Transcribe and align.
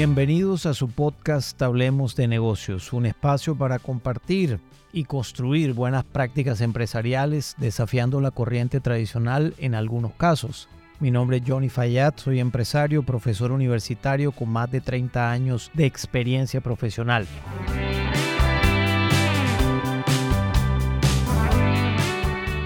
Bienvenidos 0.00 0.64
a 0.64 0.72
su 0.72 0.88
podcast 0.88 1.60
Hablemos 1.60 2.16
de 2.16 2.26
negocios, 2.26 2.94
un 2.94 3.04
espacio 3.04 3.54
para 3.54 3.78
compartir 3.78 4.58
y 4.94 5.04
construir 5.04 5.74
buenas 5.74 6.04
prácticas 6.04 6.62
empresariales 6.62 7.54
desafiando 7.58 8.22
la 8.22 8.30
corriente 8.30 8.80
tradicional 8.80 9.52
en 9.58 9.74
algunos 9.74 10.12
casos. 10.14 10.70
Mi 11.00 11.10
nombre 11.10 11.36
es 11.36 11.42
Johnny 11.46 11.68
Fayad, 11.68 12.14
soy 12.16 12.40
empresario, 12.40 13.02
profesor 13.02 13.52
universitario 13.52 14.32
con 14.32 14.48
más 14.48 14.70
de 14.70 14.80
30 14.80 15.30
años 15.30 15.70
de 15.74 15.84
experiencia 15.84 16.62
profesional. 16.62 17.26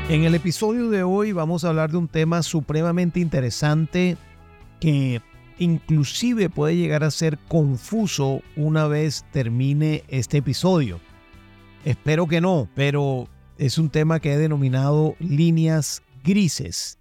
En 0.08 0.22
el 0.22 0.36
episodio 0.36 0.88
de 0.88 1.02
hoy 1.02 1.32
vamos 1.32 1.64
a 1.64 1.70
hablar 1.70 1.90
de 1.90 1.96
un 1.96 2.06
tema 2.06 2.44
supremamente 2.44 3.18
interesante 3.18 4.16
que 4.78 5.20
inclusive 5.58 6.50
puede 6.50 6.76
llegar 6.76 7.04
a 7.04 7.10
ser 7.10 7.38
confuso 7.48 8.42
una 8.56 8.86
vez 8.86 9.24
termine 9.32 10.04
este 10.08 10.38
episodio. 10.38 11.00
Espero 11.84 12.26
que 12.26 12.40
no, 12.40 12.68
pero 12.74 13.28
es 13.58 13.78
un 13.78 13.90
tema 13.90 14.20
que 14.20 14.32
he 14.32 14.38
denominado 14.38 15.14
líneas 15.18 16.02
grises. 16.22 16.98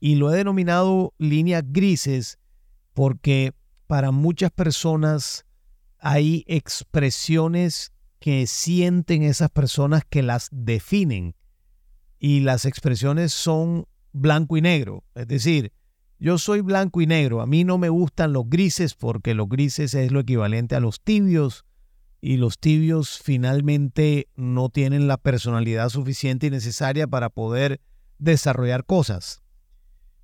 Y 0.00 0.16
lo 0.16 0.32
he 0.32 0.36
denominado 0.36 1.14
líneas 1.18 1.62
grises 1.66 2.38
porque 2.94 3.52
para 3.86 4.10
muchas 4.10 4.50
personas 4.50 5.46
hay 5.98 6.44
expresiones 6.46 7.92
que 8.18 8.46
sienten 8.46 9.22
esas 9.22 9.50
personas 9.50 10.04
que 10.08 10.22
las 10.22 10.48
definen. 10.50 11.34
Y 12.18 12.40
las 12.40 12.66
expresiones 12.66 13.32
son 13.32 13.86
blanco 14.12 14.56
y 14.56 14.60
negro. 14.60 15.04
Es 15.14 15.28
decir, 15.28 15.72
yo 16.20 16.36
soy 16.36 16.60
blanco 16.60 17.00
y 17.00 17.06
negro. 17.06 17.40
A 17.40 17.46
mí 17.46 17.64
no 17.64 17.78
me 17.78 17.88
gustan 17.88 18.34
los 18.34 18.48
grises 18.48 18.94
porque 18.94 19.34
los 19.34 19.48
grises 19.48 19.94
es 19.94 20.12
lo 20.12 20.20
equivalente 20.20 20.76
a 20.76 20.80
los 20.80 21.00
tibios 21.00 21.64
y 22.20 22.36
los 22.36 22.58
tibios 22.58 23.18
finalmente 23.18 24.28
no 24.36 24.68
tienen 24.68 25.08
la 25.08 25.16
personalidad 25.16 25.88
suficiente 25.88 26.46
y 26.46 26.50
necesaria 26.50 27.06
para 27.06 27.30
poder 27.30 27.80
desarrollar 28.18 28.84
cosas. 28.84 29.42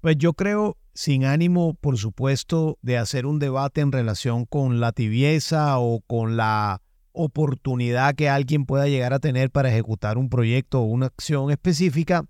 Pues 0.03 0.19
yo 0.19 0.34
creo, 0.34 0.77
sin 0.93 1.25
ánimo, 1.25 1.73
por 1.75 1.97
supuesto, 1.97 2.78
de 2.83 2.99
hacer 2.99 3.25
un 3.25 3.39
debate 3.39 3.81
en 3.81 3.91
relación 3.91 4.45
con 4.45 4.78
la 4.81 4.93
tibieza 4.93 5.78
o 5.78 6.03
con 6.06 6.37
la 6.37 6.83
oportunidad 7.12 8.15
que 8.15 8.28
alguien 8.28 8.67
pueda 8.67 8.87
llegar 8.87 9.15
a 9.15 9.19
tener 9.19 9.51
para 9.51 9.71
ejecutar 9.71 10.19
un 10.19 10.28
proyecto 10.28 10.81
o 10.81 10.84
una 10.84 11.06
acción 11.06 11.51
específica, 11.51 12.27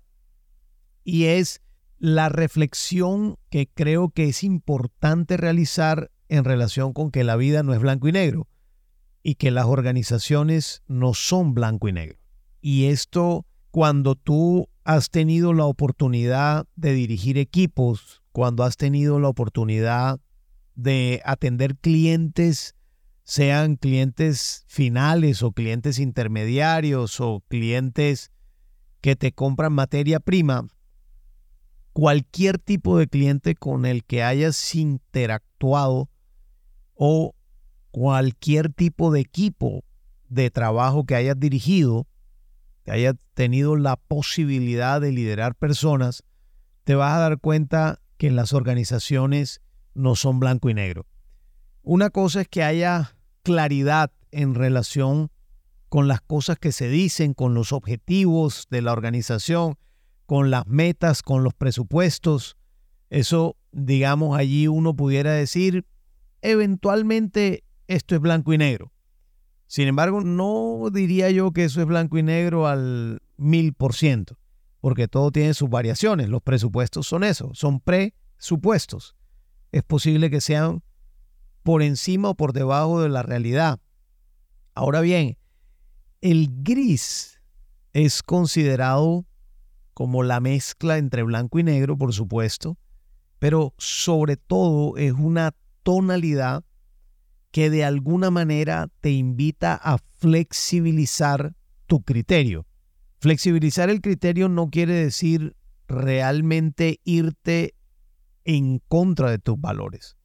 y 1.03 1.25
es 1.25 1.61
la 1.99 2.29
reflexión 2.29 3.37
que 3.49 3.67
creo 3.67 4.09
que 4.09 4.25
es 4.25 4.43
importante 4.43 5.37
realizar 5.37 6.11
en 6.29 6.43
relación 6.43 6.93
con 6.93 7.11
que 7.11 7.23
la 7.23 7.35
vida 7.35 7.63
no 7.63 7.73
es 7.73 7.79
blanco 7.79 8.07
y 8.07 8.11
negro 8.11 8.47
y 9.23 9.35
que 9.35 9.51
las 9.51 9.65
organizaciones 9.65 10.83
no 10.87 11.13
son 11.13 11.53
blanco 11.53 11.87
y 11.87 11.93
negro. 11.93 12.19
Y 12.61 12.85
esto 12.85 13.45
cuando 13.71 14.15
tú 14.15 14.69
has 14.83 15.09
tenido 15.09 15.53
la 15.53 15.65
oportunidad 15.65 16.65
de 16.75 16.93
dirigir 16.93 17.37
equipos, 17.37 18.23
cuando 18.31 18.63
has 18.63 18.77
tenido 18.77 19.19
la 19.19 19.29
oportunidad 19.29 20.19
de 20.75 21.21
atender 21.25 21.75
clientes, 21.75 22.75
sean 23.23 23.75
clientes 23.75 24.63
finales 24.67 25.43
o 25.43 25.51
clientes 25.51 25.99
intermediarios 25.99 27.19
o 27.19 27.43
clientes 27.49 28.31
que 29.01 29.15
te 29.15 29.33
compran 29.33 29.73
materia 29.73 30.19
prima, 30.19 30.67
cualquier 31.97 32.59
tipo 32.59 32.99
de 32.99 33.07
cliente 33.07 33.55
con 33.55 33.83
el 33.87 34.03
que 34.03 34.21
hayas 34.21 34.75
interactuado 34.75 36.11
o 36.93 37.33
cualquier 37.89 38.71
tipo 38.71 39.11
de 39.11 39.21
equipo 39.21 39.83
de 40.29 40.51
trabajo 40.51 41.07
que 41.07 41.15
hayas 41.15 41.39
dirigido, 41.39 42.05
que 42.85 42.91
hayas 42.91 43.15
tenido 43.33 43.75
la 43.77 43.95
posibilidad 43.95 45.01
de 45.01 45.11
liderar 45.11 45.55
personas, 45.55 46.21
te 46.83 46.93
vas 46.93 47.13
a 47.15 47.19
dar 47.19 47.39
cuenta 47.39 47.99
que 48.17 48.29
las 48.29 48.53
organizaciones 48.53 49.61
no 49.95 50.15
son 50.15 50.39
blanco 50.39 50.69
y 50.69 50.75
negro. 50.75 51.07
Una 51.81 52.11
cosa 52.11 52.41
es 52.41 52.47
que 52.47 52.61
haya 52.61 53.17
claridad 53.41 54.11
en 54.29 54.53
relación 54.53 55.31
con 55.89 56.07
las 56.07 56.21
cosas 56.21 56.59
que 56.59 56.71
se 56.71 56.89
dicen, 56.89 57.33
con 57.33 57.55
los 57.55 57.73
objetivos 57.73 58.67
de 58.69 58.83
la 58.83 58.91
organización, 58.91 59.79
con 60.27 60.51
las 60.51 60.67
metas, 60.67 61.23
con 61.23 61.43
los 61.43 61.55
presupuestos. 61.55 62.57
Eso, 63.09 63.55
digamos, 63.71 64.37
allí 64.37 64.67
uno 64.67 64.95
pudiera 64.95 65.31
decir, 65.31 65.85
eventualmente 66.41 67.63
esto 67.87 68.13
es 68.13 68.21
blanco 68.21 68.53
y 68.53 68.59
negro. 68.59 68.91
Sin 69.65 69.87
embargo, 69.87 70.21
no 70.21 70.89
diría 70.91 71.31
yo 71.31 71.51
que 71.51 71.63
eso 71.63 71.81
es 71.81 71.87
blanco 71.87 72.17
y 72.17 72.23
negro 72.23 72.67
al 72.67 73.21
mil 73.37 73.73
por 73.73 73.95
ciento, 73.95 74.37
porque 74.81 75.07
todo 75.07 75.31
tiene 75.31 75.53
sus 75.53 75.69
variaciones. 75.69 76.29
Los 76.29 76.41
presupuestos 76.41 77.07
son 77.07 77.23
eso, 77.23 77.51
son 77.53 77.79
presupuestos. 77.79 79.15
Es 79.71 79.83
posible 79.83 80.29
que 80.29 80.41
sean 80.41 80.83
por 81.63 81.81
encima 81.81 82.29
o 82.29 82.35
por 82.35 82.51
debajo 82.51 83.01
de 83.01 83.09
la 83.09 83.23
realidad. 83.23 83.79
Ahora 84.73 84.99
bien, 85.01 85.37
el 86.19 86.49
gris 86.63 87.41
es 87.93 88.21
considerado 88.23 89.25
como 89.97 90.21
la 90.21 90.39
mezcla 90.39 90.99
entre 90.99 91.23
blanco 91.23 91.57
y 91.57 91.63
negro, 91.63 91.97
por 91.97 92.13
supuesto, 92.13 92.77
pero 93.39 93.73
sobre 93.79 94.37
todo 94.37 94.95
es 94.95 95.13
una 95.13 95.55
tonalidad 95.81 96.63
que 97.49 97.71
de 97.71 97.83
alguna 97.83 98.29
manera 98.29 98.91
te 99.01 99.09
invita 99.09 99.73
a 99.73 99.97
flexibilizar 100.19 101.55
tu 101.87 102.03
criterio. 102.03 102.67
Flexibilizar 103.21 103.89
el 103.89 104.01
criterio 104.01 104.49
no 104.49 104.69
quiere 104.69 104.93
decir 104.93 105.55
realmente 105.87 107.01
irte 107.03 107.73
en 108.45 108.77
contra 108.87 109.31
de 109.31 109.39
tus 109.39 109.59
valores. 109.59 110.15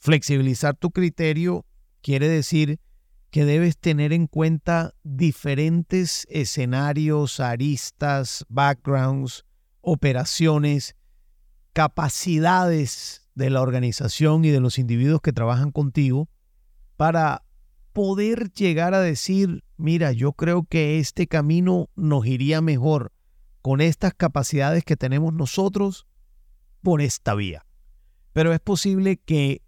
Flexibilizar 0.00 0.76
tu 0.76 0.90
criterio 0.90 1.64
quiere 2.02 2.28
decir 2.28 2.78
que 3.34 3.44
debes 3.44 3.76
tener 3.76 4.12
en 4.12 4.28
cuenta 4.28 4.94
diferentes 5.02 6.24
escenarios, 6.30 7.40
aristas, 7.40 8.46
backgrounds, 8.48 9.44
operaciones, 9.80 10.94
capacidades 11.72 13.28
de 13.34 13.50
la 13.50 13.60
organización 13.60 14.44
y 14.44 14.50
de 14.50 14.60
los 14.60 14.78
individuos 14.78 15.20
que 15.20 15.32
trabajan 15.32 15.72
contigo 15.72 16.28
para 16.96 17.42
poder 17.92 18.52
llegar 18.52 18.94
a 18.94 19.00
decir, 19.00 19.64
mira, 19.76 20.12
yo 20.12 20.34
creo 20.34 20.62
que 20.62 21.00
este 21.00 21.26
camino 21.26 21.90
nos 21.96 22.24
iría 22.26 22.60
mejor 22.60 23.10
con 23.62 23.80
estas 23.80 24.14
capacidades 24.14 24.84
que 24.84 24.96
tenemos 24.96 25.34
nosotros 25.34 26.06
por 26.82 27.02
esta 27.02 27.34
vía. 27.34 27.66
Pero 28.32 28.52
es 28.52 28.60
posible 28.60 29.16
que 29.16 29.60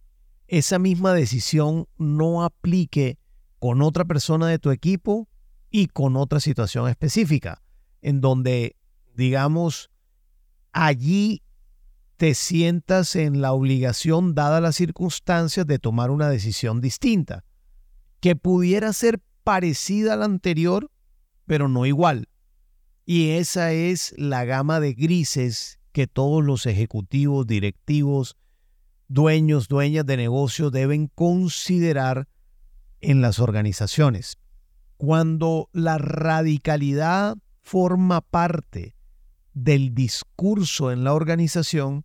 esa 0.47 0.79
misma 0.79 1.15
decisión 1.15 1.89
no 1.99 2.45
aplique 2.45 3.19
con 3.59 3.83
otra 3.83 4.05
persona 4.05 4.49
de 4.49 4.59
tu 4.59 4.71
equipo 4.71 5.29
y 5.71 5.89
con 5.89 6.17
otra 6.17 6.41
situación 6.41 6.89
específica, 6.89 7.63
en 8.03 8.21
donde, 8.21 8.77
digamos, 9.15 9.91
allí 10.73 11.43
te 12.17 12.35
sientas 12.35 13.15
en 13.17 13.41
la 13.41 13.53
obligación, 13.53 14.35
dadas 14.35 14.63
las 14.63 14.77
circunstancias, 14.77 15.67
de 15.67 15.79
tomar 15.79 16.11
una 16.11 16.29
decisión 16.29 16.81
distinta, 16.81 17.45
que 18.21 18.37
pudiera 18.37 18.93
ser 18.93 19.21
parecida 19.45 20.15
a 20.15 20.17
la 20.17 20.25
anterior, 20.25 20.91
pero 21.47 21.69
no 21.69 21.87
igual. 21.87 22.29
Y 23.05 23.31
esa 23.31 23.73
es 23.73 24.15
la 24.17 24.45
gama 24.45 24.81
de 24.81 24.95
grises 24.95 25.79
que 25.93 26.07
todos 26.07 26.45
los 26.45 26.67
ejecutivos, 26.67 27.47
directivos, 27.47 28.37
dueños, 29.09 29.69
dueñas 29.69 30.05
de 30.07 30.17
negocios 30.17 30.73
deben 30.73 31.09
considerar 31.09 32.29
en 33.01 33.21
las 33.21 33.39
organizaciones. 33.39 34.39
Cuando 34.97 35.69
la 35.73 35.99
radicalidad 35.99 37.37
forma 37.63 38.21
parte 38.21 38.97
del 39.53 39.95
discurso 39.95 40.93
en 40.93 41.05
la 41.05 41.13
organización, 41.13 42.05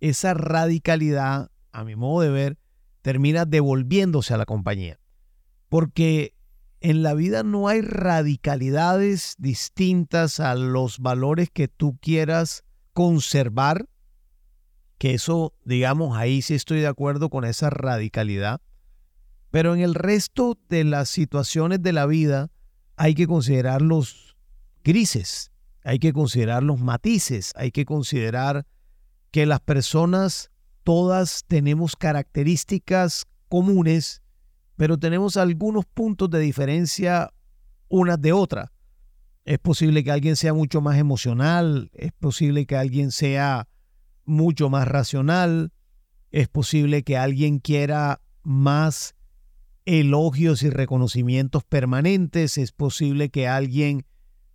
esa 0.00 0.34
radicalidad, 0.34 1.50
a 1.72 1.84
mi 1.84 1.96
modo 1.96 2.22
de 2.22 2.30
ver, 2.30 2.58
termina 3.02 3.44
devolviéndose 3.44 4.34
a 4.34 4.38
la 4.38 4.46
compañía. 4.46 4.98
Porque 5.68 6.34
en 6.80 7.02
la 7.02 7.14
vida 7.14 7.42
no 7.42 7.68
hay 7.68 7.82
radicalidades 7.82 9.34
distintas 9.38 10.40
a 10.40 10.54
los 10.54 10.98
valores 10.98 11.50
que 11.50 11.68
tú 11.68 11.98
quieras 12.00 12.64
conservar, 12.92 13.86
que 14.98 15.14
eso, 15.14 15.54
digamos, 15.64 16.16
ahí 16.16 16.42
sí 16.42 16.54
estoy 16.54 16.80
de 16.80 16.86
acuerdo 16.86 17.30
con 17.30 17.44
esa 17.44 17.70
radicalidad, 17.70 18.60
pero 19.50 19.74
en 19.74 19.80
el 19.80 19.94
resto 19.94 20.58
de 20.68 20.84
las 20.84 21.08
situaciones 21.08 21.82
de 21.82 21.92
la 21.92 22.06
vida 22.06 22.50
hay 22.96 23.14
que 23.14 23.26
considerar 23.26 23.82
los 23.82 24.36
grises, 24.84 25.50
hay 25.82 25.98
que 25.98 26.12
considerar 26.12 26.62
los 26.62 26.80
matices, 26.80 27.52
hay 27.56 27.70
que 27.70 27.84
considerar 27.84 28.66
que 29.30 29.46
las 29.46 29.60
personas 29.60 30.50
todas 30.84 31.44
tenemos 31.46 31.96
características 31.96 33.26
comunes, 33.48 34.22
pero 34.76 34.98
tenemos 34.98 35.36
algunos 35.36 35.84
puntos 35.86 36.30
de 36.30 36.40
diferencia 36.40 37.30
unas 37.88 38.20
de 38.20 38.32
otras. 38.32 38.70
Es 39.44 39.58
posible 39.58 40.04
que 40.04 40.12
alguien 40.12 40.36
sea 40.36 40.54
mucho 40.54 40.80
más 40.80 40.96
emocional, 40.98 41.90
es 41.94 42.12
posible 42.12 42.66
que 42.66 42.76
alguien 42.76 43.10
sea 43.10 43.66
mucho 44.24 44.70
más 44.70 44.86
racional, 44.86 45.72
es 46.30 46.48
posible 46.48 47.02
que 47.02 47.16
alguien 47.16 47.58
quiera 47.58 48.20
más 48.42 49.14
elogios 49.90 50.62
y 50.62 50.70
reconocimientos 50.70 51.64
permanentes, 51.64 52.58
es 52.58 52.70
posible 52.70 53.28
que 53.28 53.48
alguien 53.48 54.06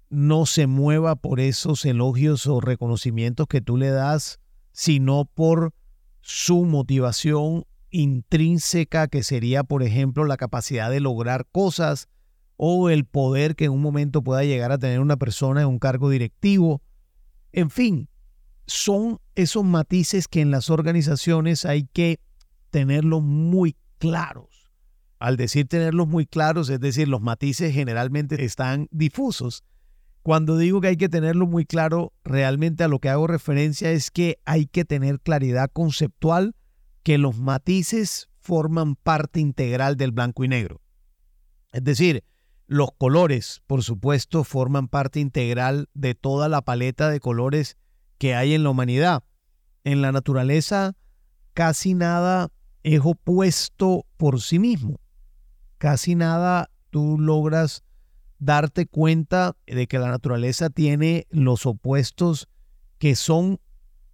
no 0.10 0.46
se 0.46 0.66
mueva 0.66 1.18
por 1.18 1.42
esos 1.42 1.84
elogios 1.84 2.48
o 2.48 2.62
reconocimientos 2.62 3.46
que 3.48 3.60
tú 3.60 3.76
le 3.76 3.90
das, 3.90 4.40
sino 4.72 5.26
por 5.26 5.74
su 6.22 6.64
motivación 6.64 7.66
intrínseca, 7.90 9.10
que 9.10 9.24
sería, 9.24 9.66
por 9.66 9.84
ejemplo, 9.84 10.24
la 10.24 10.38
capacidad 10.38 10.90
de 10.90 11.02
lograr 11.02 11.46
cosas 11.52 12.08
o 12.56 12.90
el 12.90 13.04
poder 13.04 13.58
que 13.58 13.66
en 13.66 13.74
un 13.74 13.82
momento 13.82 14.24
pueda 14.24 14.46
llegar 14.46 14.72
a 14.72 14.78
tener 14.78 15.02
una 15.02 15.18
persona 15.18 15.64
en 15.64 15.68
un 15.68 15.80
cargo 15.80 16.10
directivo. 16.10 16.82
En 17.52 17.70
fin, 17.70 18.08
son 18.68 19.20
esos 19.36 19.66
matices 19.66 20.30
que 20.30 20.40
en 20.40 20.52
las 20.52 20.70
organizaciones 20.70 21.66
hay 21.66 21.84
que 21.92 22.22
tenerlos 22.70 23.22
muy 23.22 23.76
claros. 23.98 24.65
Al 25.20 25.38
decir 25.38 25.68
tenerlos 25.68 26.08
muy 26.08 26.26
claros, 26.26 26.70
es 26.70 26.80
decir, 26.80 27.08
los 27.08 27.22
matices 27.22 27.74
generalmente 27.74 28.44
están 28.44 28.88
difusos. 28.92 29.64
Cuando 30.22 30.58
digo 30.58 30.82
que 30.82 30.88
hay 30.88 30.98
que 30.98 31.10
tenerlo 31.10 31.46
muy 31.46 31.66
claro, 31.66 32.12
realmente 32.24 32.84
a 32.84 32.88
lo 32.88 33.00
que 33.00 33.10
hago 33.10 33.28
referencia 33.28 33.92
es 33.92 34.12
que 34.12 34.40
hay 34.46 34.66
que 34.66 34.84
tener 34.84 35.20
claridad 35.20 35.70
conceptual 35.72 36.56
que 37.04 37.18
los 37.18 37.38
matices 37.38 38.28
forman 38.40 38.96
parte 38.96 39.40
integral 39.40 39.96
del 39.98 40.12
blanco 40.12 40.44
y 40.44 40.48
negro. 40.48 40.82
Es 41.72 41.84
decir, 41.84 42.24
los 42.68 42.90
colores, 42.98 43.62
por 43.68 43.84
supuesto, 43.84 44.44
forman 44.44 44.88
parte 44.88 45.20
integral 45.20 45.90
de 45.94 46.16
toda 46.16 46.50
la 46.50 46.64
paleta 46.64 47.10
de 47.10 47.20
colores 47.20 47.78
que 48.18 48.34
hay 48.34 48.56
en 48.56 48.64
la 48.64 48.72
humanidad. 48.72 49.24
En 49.84 50.02
la 50.02 50.12
naturaleza, 50.12 50.94
casi 51.54 51.94
nada 51.94 52.50
es 52.82 53.02
opuesto 53.04 54.06
por 54.18 54.42
sí 54.42 54.58
mismo. 54.58 55.00
Casi 55.78 56.16
nada 56.16 56.70
tú 56.90 57.18
logras 57.20 57.84
darte 58.40 58.86
cuenta 58.86 59.56
de 59.66 59.88
que 59.88 60.00
la 60.00 60.10
naturaleza 60.10 60.70
tiene 60.70 61.28
los 61.30 61.66
opuestos 61.66 62.48
que 62.98 63.16
son 63.16 63.60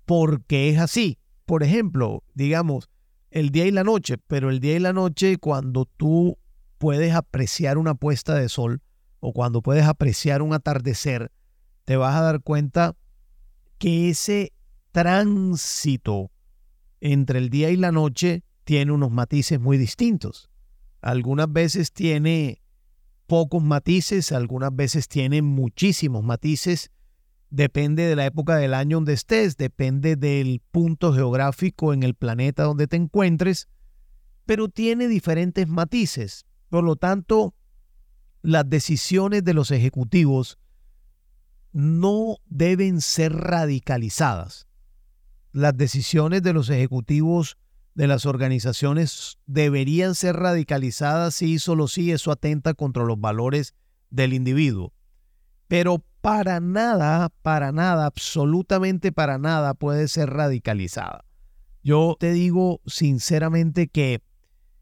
porque 0.05 0.69
es 0.69 0.79
así. 0.79 1.17
Por 1.45 1.63
ejemplo, 1.63 2.23
digamos, 2.33 2.89
el 3.29 3.49
día 3.49 3.65
y 3.65 3.71
la 3.71 3.83
noche, 3.83 4.17
pero 4.17 4.49
el 4.49 4.59
día 4.59 4.75
y 4.75 4.79
la 4.79 4.93
noche 4.93 5.37
cuando 5.37 5.85
tú 5.85 6.37
puedes 6.77 7.13
apreciar 7.13 7.77
una 7.77 7.95
puesta 7.95 8.35
de 8.35 8.49
sol 8.49 8.81
o 9.19 9.33
cuando 9.33 9.61
puedes 9.61 9.85
apreciar 9.85 10.41
un 10.41 10.53
atardecer, 10.53 11.31
te 11.85 11.95
vas 11.95 12.15
a 12.15 12.21
dar 12.21 12.41
cuenta 12.41 12.95
que 13.77 14.09
ese 14.09 14.53
tránsito 14.91 16.31
entre 16.99 17.39
el 17.39 17.49
día 17.49 17.69
y 17.71 17.77
la 17.77 17.91
noche 17.91 18.43
tiene 18.63 18.91
unos 18.91 19.11
matices 19.11 19.59
muy 19.59 19.77
distintos. 19.77 20.50
Algunas 21.01 21.51
veces 21.51 21.91
tiene 21.91 22.61
pocos 23.25 23.63
matices, 23.63 24.31
algunas 24.31 24.75
veces 24.75 25.07
tiene 25.07 25.41
muchísimos 25.41 26.23
matices. 26.23 26.91
Depende 27.49 28.03
de 28.03 28.15
la 28.15 28.25
época 28.25 28.55
del 28.57 28.73
año 28.73 28.97
donde 28.97 29.13
estés, 29.13 29.57
depende 29.57 30.15
del 30.15 30.61
punto 30.71 31.13
geográfico 31.13 31.93
en 31.93 32.03
el 32.03 32.13
planeta 32.13 32.63
donde 32.63 32.87
te 32.87 32.97
encuentres, 32.97 33.67
pero 34.45 34.69
tiene 34.69 35.07
diferentes 35.07 35.67
matices. 35.67 36.45
Por 36.69 36.83
lo 36.83 36.95
tanto, 36.95 37.55
las 38.41 38.69
decisiones 38.69 39.43
de 39.43 39.53
los 39.53 39.71
ejecutivos 39.71 40.59
no 41.73 42.37
deben 42.45 43.01
ser 43.01 43.33
radicalizadas. 43.33 44.67
Las 45.51 45.75
decisiones 45.75 46.43
de 46.43 46.53
los 46.53 46.69
ejecutivos 46.69 47.57
de 47.93 48.07
las 48.07 48.25
organizaciones 48.25 49.37
deberían 49.45 50.15
ser 50.15 50.37
radicalizadas 50.37 51.41
y 51.41 51.59
solo 51.59 51.87
si 51.87 52.11
eso 52.11 52.31
atenta 52.31 52.73
contra 52.73 53.03
los 53.03 53.19
valores 53.19 53.73
del 54.09 54.33
individuo. 54.33 54.93
Pero 55.67 56.03
para 56.21 56.59
nada, 56.59 57.29
para 57.41 57.71
nada, 57.71 58.05
absolutamente 58.05 59.11
para 59.11 59.37
nada 59.37 59.73
puede 59.73 60.07
ser 60.07 60.29
radicalizada. 60.29 61.25
Yo 61.83 62.15
te 62.19 62.31
digo 62.31 62.81
sinceramente 62.85 63.87
que 63.87 64.21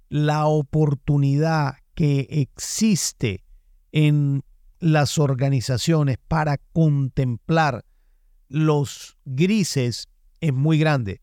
la 0.10 0.48
oportunidad 0.48 1.76
que 1.94 2.28
existe 2.30 3.44
en 3.92 4.44
las 4.80 5.18
organizaciones 5.18 6.18
para 6.28 6.58
contemplar 6.74 7.86
los 8.50 9.18
grises 9.26 10.10
es 10.42 10.54
muy 10.54 10.80
grande. 10.80 11.22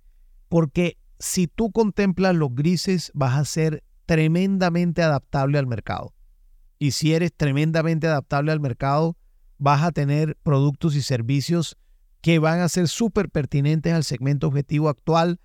Porque 0.49 0.97
si 1.19 1.47
tú 1.47 1.71
contemplas 1.71 2.35
los 2.35 2.55
grises, 2.55 3.11
vas 3.15 3.39
a 3.39 3.45
ser 3.45 3.83
tremendamente 4.07 5.03
adaptable 5.03 5.59
al 5.59 5.67
mercado. 5.67 6.15
Y 6.79 6.93
si 6.93 7.15
eres 7.15 7.33
tremendamente 7.35 8.07
adaptable 8.07 8.53
al 8.53 8.61
mercado, 8.61 9.17
vas 9.59 9.83
a 9.83 9.93
tener 9.93 10.37
productos 10.43 10.95
y 10.95 11.03
servicios 11.03 11.77
que 12.21 12.39
van 12.39 12.61
a 12.61 12.69
ser 12.69 12.89
súper 12.89 13.31
pertinentes 13.31 13.93
al 13.93 14.05
segmento 14.05 14.49
objetivo 14.49 14.89
actual. 14.89 15.41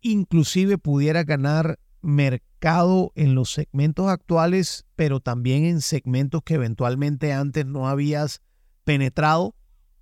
Inclusive 0.00 0.78
pudiera 0.78 1.24
ganar 1.24 1.78
mercado 2.02 3.10
en 3.16 3.34
los 3.34 3.50
segmentos 3.50 4.08
actuales, 4.08 4.86
pero 4.94 5.20
también 5.20 5.64
en 5.64 5.80
segmentos 5.80 6.42
que 6.44 6.54
eventualmente 6.54 7.32
antes 7.32 7.66
no 7.66 7.88
habías 7.88 8.42
penetrado, 8.84 9.56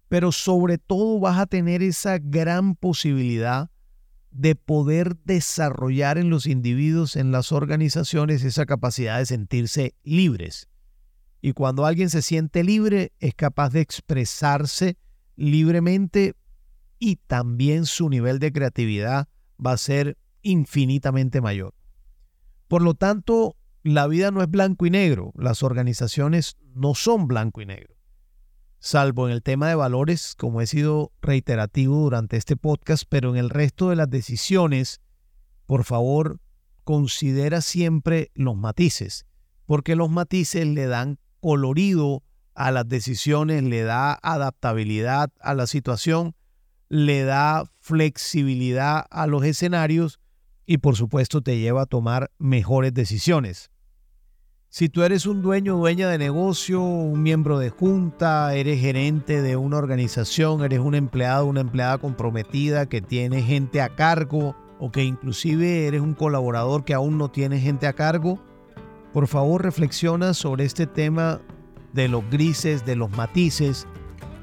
pero 0.09 0.33
sobre 0.33 0.77
todo 0.77 1.19
vas 1.19 1.39
a 1.39 1.47
tener 1.47 1.83
esa 1.83 2.19
gran 2.19 2.77
posibilidad 2.77 3.71
de 4.35 4.57
poder 4.57 5.17
desarrollar 5.25 6.19
en 6.19 6.29
los 6.29 6.47
individuos, 6.47 7.15
en 7.15 7.31
las 7.31 7.53
organizaciones, 7.53 8.43
esa 8.43 8.67
capacidad 8.67 9.19
de 9.19 9.27
sentirse 9.27 9.95
libres. 10.03 10.69
Y 11.41 11.53
cuando 11.53 11.87
alguien 11.87 12.11
se 12.11 12.21
siente 12.21 12.65
libre, 12.65 13.13
es 13.21 13.35
capaz 13.35 13.71
de 13.71 13.81
expresarse 13.81 14.97
libremente 15.37 16.35
y 16.99 17.17
también 17.17 17.87
su 17.87 18.09
nivel 18.09 18.41
de 18.41 18.53
creatividad 18.53 19.29
va 19.65 19.73
a 19.73 19.79
ser 19.79 20.19
infinitamente 20.43 21.41
mayor. 21.41 21.73
Por 22.67 22.83
lo 22.83 22.95
tanto, 22.95 23.57
la 23.85 24.09
vida 24.09 24.33
no 24.33 24.43
es 24.43 24.51
blanco 24.51 24.85
y 24.87 24.91
negro, 24.91 25.33
las 25.37 25.63
organizaciones 25.63 26.57
no 26.75 26.95
son 26.95 27.29
blanco 27.29 27.61
y 27.61 27.67
negro. 27.67 27.94
Salvo 28.87 29.27
en 29.27 29.33
el 29.33 29.43
tema 29.43 29.67
de 29.69 29.77
valores, 29.77 30.35
como 30.37 30.61
he 30.61 30.67
sido 30.67 31.11
reiterativo 31.23 31.97
durante 32.01 32.37
este 32.37 32.55
podcast, 32.55 33.05
pero 33.09 33.31
en 33.31 33.39
el 33.39 33.49
resto 33.49 33.89
de 33.89 33.97
las 33.97 34.11
decisiones, 34.11 35.01
por 35.65 35.85
favor, 35.85 36.39
considera 36.85 37.63
siempre 37.63 38.31
los 38.35 38.59
matices, 38.59 39.25
porque 39.65 39.97
los 39.97 40.11
matices 40.11 40.67
le 40.67 40.87
dan 40.87 41.19
colorido 41.41 42.25
a 42.55 42.71
las 42.73 42.87
decisiones, 42.87 43.63
le 43.63 43.85
da 43.85 44.19
adaptabilidad 44.23 45.33
a 45.41 45.55
la 45.55 45.67
situación, 45.67 46.35
le 46.91 47.25
da 47.25 47.65
flexibilidad 47.81 49.07
a 49.09 49.27
los 49.27 49.45
escenarios 49.45 50.21
y 50.67 50.77
por 50.77 50.95
supuesto 50.95 51.41
te 51.41 51.59
lleva 51.59 51.85
a 51.85 51.87
tomar 51.87 52.31
mejores 52.37 52.93
decisiones. 52.93 53.71
Si 54.77 54.89
tú 54.89 55.05
eres 55.05 55.25
un 55.27 55.41
dueño 55.41 55.77
o 55.77 55.79
dueña 55.79 56.09
de 56.09 56.19
negocio, 56.19 56.83
un 56.83 57.23
miembro 57.23 57.61
de 57.61 57.71
junta, 57.71 58.53
eres 58.57 58.81
gerente 58.81 59.41
de 59.41 59.57
una 59.57 59.77
organización, 59.77 60.65
eres 60.65 60.81
un 60.81 60.97
empleado, 60.97 61.47
una 61.47 61.61
empleada 61.61 61.99
comprometida 61.99 62.89
que 62.89 63.01
tiene 63.01 63.41
gente 63.43 63.81
a 63.81 63.91
cargo 63.91 64.57
o 64.81 64.91
que 64.91 65.05
inclusive 65.05 65.87
eres 65.87 66.01
un 66.01 66.15
colaborador 66.15 66.85
que 66.85 66.93
aún 66.93 67.19
no 67.19 67.31
tiene 67.31 67.61
gente 67.61 67.87
a 67.87 67.93
cargo, 67.93 68.41
por 69.13 69.29
favor 69.29 69.63
reflexiona 69.63 70.35
sobre 70.35 70.65
este 70.65 70.89
tema 70.89 71.41
de 71.93 72.09
los 72.09 72.29
grises, 72.29 72.85
de 72.85 72.97
los 72.97 73.13
matices 73.13 73.87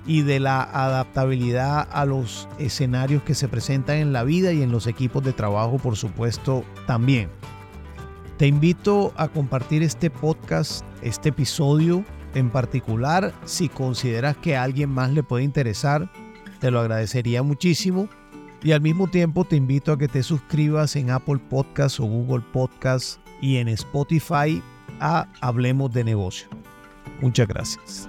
y 0.06 0.22
de 0.22 0.40
la 0.40 0.64
adaptabilidad 0.64 1.90
a 1.92 2.06
los 2.06 2.48
escenarios 2.58 3.22
que 3.24 3.36
se 3.36 3.50
presentan 3.50 3.98
en 3.98 4.14
la 4.14 4.24
vida 4.24 4.54
y 4.54 4.62
en 4.62 4.72
los 4.72 4.88
equipos 4.88 5.26
de 5.26 5.34
trabajo, 5.34 5.78
por 5.78 5.98
supuesto, 5.98 6.64
también. 6.88 7.28
Te 8.42 8.48
invito 8.48 9.14
a 9.18 9.28
compartir 9.28 9.84
este 9.84 10.10
podcast, 10.10 10.84
este 11.04 11.30
episodio 11.30 12.04
en 12.34 12.50
particular, 12.50 13.36
si 13.46 13.70
consideras 13.70 14.36
que 14.36 14.56
a 14.56 14.64
alguien 14.64 14.90
más 14.90 15.12
le 15.12 15.22
puede 15.22 15.44
interesar, 15.44 16.12
te 16.60 16.72
lo 16.72 16.80
agradecería 16.80 17.44
muchísimo. 17.44 18.10
Y 18.64 18.72
al 18.72 18.82
mismo 18.82 19.08
tiempo 19.08 19.46
te 19.46 19.58
invito 19.58 19.92
a 19.92 19.98
que 20.00 20.08
te 20.08 20.24
suscribas 20.24 20.96
en 20.96 21.12
Apple 21.12 21.38
Podcasts 21.52 22.00
o 22.00 22.06
Google 22.06 22.44
Podcasts 22.52 23.20
y 23.42 23.58
en 23.58 23.68
Spotify 23.68 24.60
a 25.00 25.28
Hablemos 25.42 25.92
de 25.92 26.04
Negocio. 26.04 26.48
Muchas 27.22 27.48
gracias. 27.48 28.08